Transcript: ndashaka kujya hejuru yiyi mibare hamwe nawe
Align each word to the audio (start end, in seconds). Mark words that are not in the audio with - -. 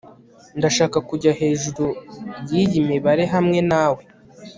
ndashaka 0.57 0.97
kujya 1.09 1.31
hejuru 1.39 1.85
yiyi 2.49 2.79
mibare 2.89 3.23
hamwe 3.33 3.59
nawe 3.71 4.01